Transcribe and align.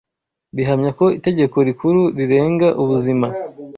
bihamya 0.55 0.91
ko 0.99 1.05
itegeko 1.17 1.57
rikuru 1.67 2.01
rigenga 2.17 2.67
ubuzima 2.81 3.27